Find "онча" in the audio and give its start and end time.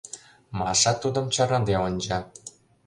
1.87-2.19